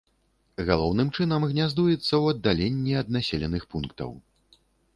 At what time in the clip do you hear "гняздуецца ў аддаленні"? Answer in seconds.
1.51-2.97